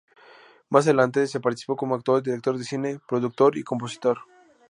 [0.69, 4.21] Más adelante se participó como actor, director de cine, productor y compositor.